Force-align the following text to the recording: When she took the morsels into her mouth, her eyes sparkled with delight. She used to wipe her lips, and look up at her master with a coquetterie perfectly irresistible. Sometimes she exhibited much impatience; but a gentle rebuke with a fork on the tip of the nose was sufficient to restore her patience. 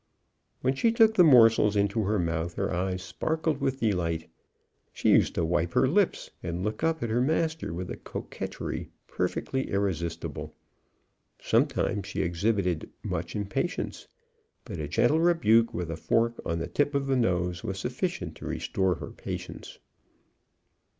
When 0.61 0.73
she 0.73 0.91
took 0.91 1.13
the 1.13 1.23
morsels 1.23 1.75
into 1.75 2.05
her 2.05 2.17
mouth, 2.17 2.55
her 2.55 2.73
eyes 2.73 3.03
sparkled 3.03 3.59
with 3.61 3.81
delight. 3.81 4.27
She 4.91 5.11
used 5.11 5.35
to 5.35 5.45
wipe 5.45 5.73
her 5.73 5.87
lips, 5.87 6.31
and 6.41 6.63
look 6.63 6.83
up 6.83 7.03
at 7.03 7.11
her 7.11 7.21
master 7.21 7.71
with 7.71 7.91
a 7.91 7.97
coquetterie 7.97 8.89
perfectly 9.05 9.69
irresistible. 9.69 10.55
Sometimes 11.39 12.07
she 12.07 12.23
exhibited 12.23 12.89
much 13.03 13.35
impatience; 13.35 14.07
but 14.65 14.79
a 14.79 14.87
gentle 14.87 15.19
rebuke 15.19 15.71
with 15.71 15.91
a 15.91 15.97
fork 15.97 16.41
on 16.43 16.57
the 16.57 16.67
tip 16.67 16.95
of 16.95 17.05
the 17.05 17.15
nose 17.15 17.63
was 17.63 17.77
sufficient 17.77 18.33
to 18.37 18.47
restore 18.47 18.95
her 18.95 19.11
patience. 19.11 19.77